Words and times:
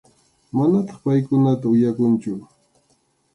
Manataq 0.55 0.97
paykunata 1.03 1.65
uyakunchu. 1.73 2.31